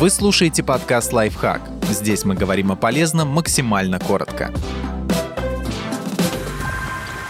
Вы 0.00 0.08
слушаете 0.08 0.62
подкаст 0.62 1.12
«Лайфхак». 1.12 1.60
Здесь 1.90 2.24
мы 2.24 2.34
говорим 2.34 2.72
о 2.72 2.74
полезном 2.74 3.28
максимально 3.28 4.00
коротко. 4.00 4.50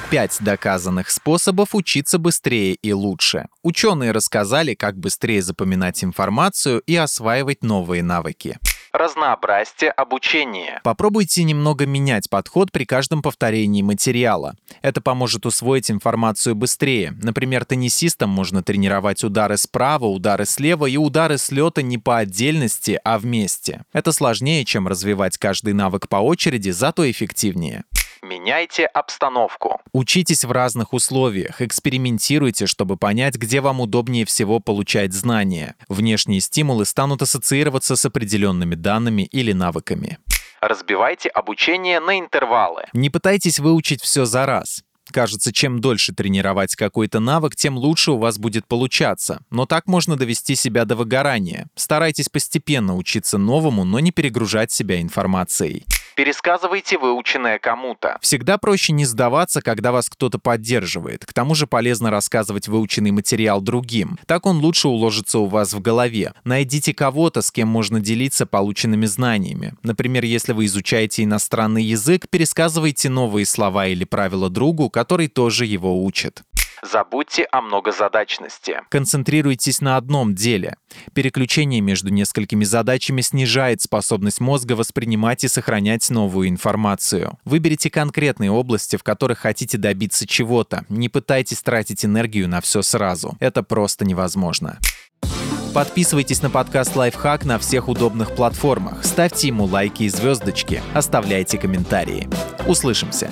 Пять 0.09 0.37
доказанных 0.39 1.11
способов 1.11 1.75
учиться 1.75 2.21
быстрее 2.21 2.75
и 2.75 2.93
лучше. 2.93 3.49
Ученые 3.65 4.13
рассказали, 4.13 4.75
как 4.75 4.97
быстрее 4.97 5.43
запоминать 5.43 6.05
информацию 6.05 6.81
и 6.87 6.95
осваивать 6.95 7.65
новые 7.65 8.05
навыки. 8.05 8.61
Разнообразьте 9.01 9.89
обучение. 9.89 10.79
Попробуйте 10.85 11.43
немного 11.43 11.87
менять 11.87 12.29
подход 12.29 12.71
при 12.71 12.85
каждом 12.85 13.23
повторении 13.23 13.81
материала. 13.81 14.57
Это 14.83 15.01
поможет 15.01 15.47
усвоить 15.47 15.91
информацию 15.91 16.55
быстрее. 16.55 17.15
Например, 17.23 17.65
теннисистам 17.65 18.29
можно 18.29 18.63
тренировать 18.63 19.25
удары 19.25 19.57
справа, 19.57 20.05
удары 20.05 20.45
слева 20.45 20.85
и 20.85 20.99
удары 20.99 21.39
с 21.39 21.51
лета 21.51 21.81
не 21.81 21.97
по 21.97 22.19
отдельности, 22.19 23.01
а 23.03 23.19
вместе. 23.19 23.87
Это 23.95 24.13
сложнее, 24.13 24.67
чем 24.67 24.87
развивать 24.87 25.39
каждый 25.39 25.73
навык 25.73 26.07
по 26.07 26.17
очереди, 26.17 26.69
зато 26.69 27.11
эффективнее. 27.11 27.85
Меняйте 28.31 28.87
обстановку. 28.87 29.81
Учитесь 29.93 30.45
в 30.45 30.53
разных 30.53 30.93
условиях, 30.93 31.61
экспериментируйте, 31.61 32.69
чтобы 32.69 32.97
понять, 32.97 33.35
где 33.35 33.61
вам 33.61 33.81
удобнее 33.81 34.25
всего 34.25 34.61
получать 34.61 35.13
знания. 35.13 35.75
Внешние 35.89 36.41
стимулы 36.41 36.85
станут 36.85 37.23
ассоциироваться 37.23 37.97
с 37.97 38.05
определенными 38.05 38.77
данными 38.77 39.23
или 39.23 39.51
навыками. 39.51 40.19
Разбивайте 40.61 41.29
обучение 41.29 41.99
на 41.99 42.21
интервалы. 42.21 42.85
Не 42.93 43.11
пытайтесь 43.11 43.59
выучить 43.59 44.01
все 44.01 44.25
за 44.25 44.47
раз. 44.47 44.85
Кажется, 45.11 45.53
чем 45.53 45.81
дольше 45.81 46.15
тренировать 46.15 46.77
какой-то 46.77 47.19
навык, 47.19 47.57
тем 47.57 47.77
лучше 47.77 48.13
у 48.13 48.19
вас 48.19 48.39
будет 48.39 48.65
получаться. 48.69 49.41
Но 49.51 49.67
так 49.67 49.89
можно 49.89 50.15
довести 50.15 50.55
себя 50.55 50.85
до 50.85 50.95
выгорания. 50.95 51.69
Старайтесь 51.75 52.29
постепенно 52.29 52.95
учиться 52.97 53.39
новому, 53.39 53.83
но 53.83 53.99
не 53.99 54.13
перегружать 54.13 54.71
себя 54.71 55.01
информацией. 55.01 55.85
Пересказывайте 56.21 56.99
выученное 56.99 57.59
кому-то. 57.59 58.19
Всегда 58.21 58.59
проще 58.59 58.93
не 58.93 59.07
сдаваться, 59.07 59.63
когда 59.63 59.91
вас 59.91 60.11
кто-то 60.11 60.39
поддерживает. 60.39 61.25
К 61.25 61.33
тому 61.33 61.55
же 61.55 61.67
полезно 61.67 62.11
рассказывать 62.11 62.69
выученный 62.69 63.11
материал 63.11 63.63
другим. 63.63 64.19
Так 64.27 64.45
он 64.45 64.59
лучше 64.59 64.89
уложится 64.89 65.39
у 65.39 65.47
вас 65.47 65.73
в 65.73 65.81
голове. 65.81 66.35
Найдите 66.45 66.93
кого-то, 66.93 67.41
с 67.41 67.51
кем 67.51 67.69
можно 67.69 68.01
делиться 68.01 68.45
полученными 68.45 69.07
знаниями. 69.07 69.73
Например, 69.83 70.23
если 70.23 70.53
вы 70.53 70.67
изучаете 70.67 71.25
иностранный 71.25 71.85
язык, 71.85 72.29
пересказывайте 72.29 73.09
новые 73.09 73.47
слова 73.47 73.87
или 73.87 74.05
правила 74.05 74.51
другу, 74.51 74.91
который 74.91 75.29
тоже 75.29 75.65
его 75.65 76.05
учит. 76.05 76.43
Забудьте 76.83 77.45
о 77.51 77.61
многозадачности. 77.61 78.81
Концентрируйтесь 78.89 79.81
на 79.81 79.97
одном 79.97 80.35
деле. 80.35 80.77
Переключение 81.15 81.81
между 81.81 82.11
несколькими 82.11 82.65
задачами 82.65 83.21
снижает 83.21 83.83
способность 83.83 84.41
мозга 84.41 84.73
воспринимать 84.73 85.45
и 85.45 85.49
сохранять 85.49 86.09
новую 86.11 86.49
информацию. 86.49 87.39
Выберите 87.45 87.91
конкретные 87.91 88.51
области, 88.51 88.97
в 88.97 89.03
которых 89.03 89.39
хотите 89.39 89.77
добиться 89.77 90.27
чего-то. 90.27 90.85
Не 90.89 91.09
пытайтесь 91.09 91.61
тратить 91.61 92.05
энергию 92.05 92.49
на 92.49 92.61
все 92.61 92.83
сразу. 92.83 93.37
Это 93.41 93.63
просто 93.63 94.05
невозможно. 94.05 94.79
Подписывайтесь 95.75 96.43
на 96.43 96.51
подкаст 96.51 96.97
«Лайфхак» 96.97 97.45
на 97.45 97.59
всех 97.59 97.89
удобных 97.89 98.35
платформах. 98.35 99.05
Ставьте 99.05 99.49
ему 99.49 99.67
лайки 99.67 100.05
и 100.05 100.09
звездочки. 100.09 100.83
Оставляйте 100.95 101.59
комментарии. 101.59 102.29
Услышимся. 102.67 103.31